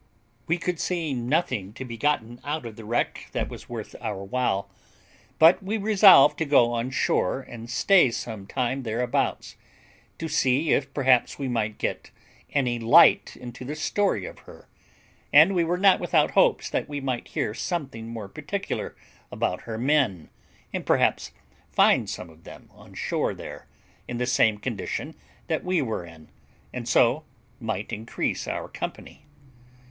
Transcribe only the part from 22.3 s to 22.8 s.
of them